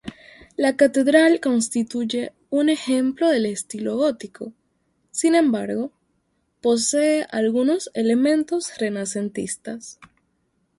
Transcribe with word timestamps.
La 0.57 0.77
catedral 0.77 1.39
constituye 1.39 2.33
un 2.49 2.69
ejemplo 2.69 3.29
del 3.29 3.45
estilo 3.45 3.97
gótico, 3.97 4.51
sin 5.11 5.35
embargo, 5.35 5.91
posee 6.59 7.27
algunos 7.29 7.91
elementos 7.93 8.79
renacentistas. 8.79 9.99